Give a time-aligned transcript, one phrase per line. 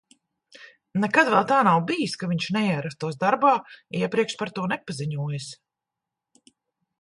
[1.01, 3.53] Nekad vēl tā nav bijis, ka viņš neierastos darbā,
[4.01, 5.51] iepriekš par to nepaziņojis.